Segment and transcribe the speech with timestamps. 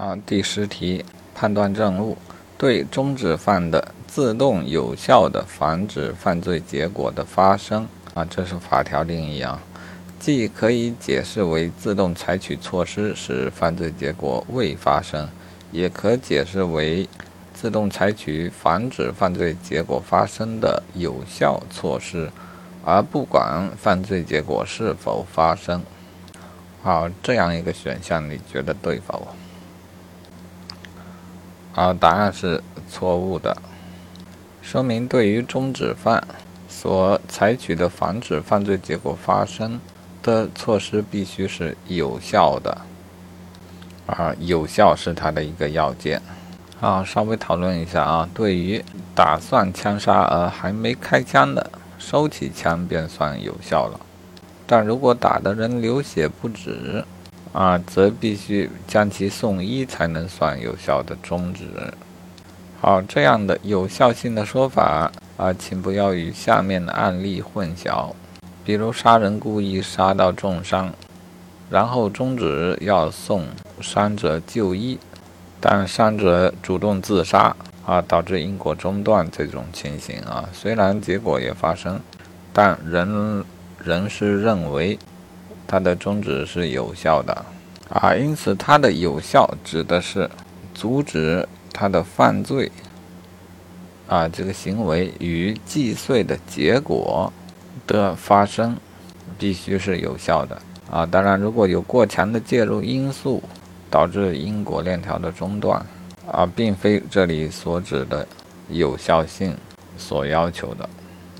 [0.00, 1.04] 啊，第十题，
[1.34, 2.16] 判断证物
[2.56, 9.60] 对终止犯的自动有效的防止犯罪结果的发生啊，这是法条定义啊，
[10.18, 15.28] 既可以解释为自动采取措施使犯罪结果未发生，
[15.70, 17.06] 也可解释为
[17.52, 22.30] 自动采取防止犯罪结果发生的有效措施，
[22.86, 25.82] 而不管犯罪结果是否发生。
[26.82, 29.28] 好，这样一个选项，你觉得对否？
[31.74, 33.56] 啊，答案是错误的。
[34.62, 36.22] 说明对于终止犯
[36.68, 39.80] 所采取的防止犯罪结果发生
[40.22, 42.78] 的措施必须是有效的，
[44.06, 46.20] 啊，有效是它的一个要件。
[46.80, 48.82] 啊，稍微讨论一下啊，对于
[49.14, 54.00] 打算枪杀而还没开枪的，收起枪便算有效了。
[54.66, 57.04] 但如果打的人流血不止，
[57.52, 61.64] 啊，则必须将其送医才能算有效的终止。
[62.80, 68.12] 好，这样的有效性的说法啊，请不要与下面的案例混淆。
[68.64, 70.92] 比如杀人故意杀到重伤，
[71.68, 73.44] 然后终止要送
[73.80, 74.96] 伤者就医，
[75.60, 81.98] 但伤者主动自杀啊，导致因果中断这种情形啊，虽然结果也发生，
[82.52, 83.44] 但人
[83.78, 84.96] 仍是认为。
[85.70, 87.44] 它的终止是有效的
[87.88, 90.28] 啊，因此它的有效指的是
[90.74, 92.72] 阻止他的犯罪
[94.08, 97.32] 啊这个行为与既遂的结果
[97.86, 98.76] 的发生
[99.38, 101.06] 必须是有效的啊。
[101.06, 103.40] 当然，如果有过强的介入因素
[103.88, 105.80] 导致因果链条的中断
[106.32, 108.26] 啊，并非这里所指的
[108.68, 109.56] 有效性
[109.96, 110.88] 所要求的。